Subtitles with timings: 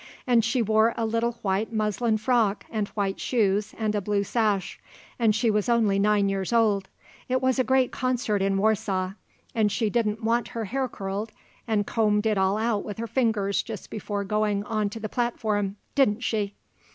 [0.25, 4.79] "And she wore a little white muslin frock and white shoes and a blue sash;
[5.29, 6.89] she was only nine years old;
[7.29, 9.11] it was a great concert in Warsaw.
[9.53, 11.31] And she didn't want her hair curled,
[11.67, 15.75] and combed it all out with her fingers just before going on to the platform
[15.93, 16.55] didn't she?"